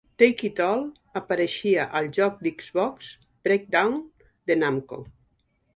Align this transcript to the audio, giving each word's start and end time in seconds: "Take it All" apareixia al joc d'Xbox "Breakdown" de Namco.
"Take 0.21 0.43
it 0.47 0.59
All" 0.67 0.79
apareixia 1.21 1.85
al 1.99 2.09
joc 2.19 2.41
d'Xbox 2.47 3.13
"Breakdown" 3.45 3.97
de 4.53 4.63
Namco. 4.65 5.05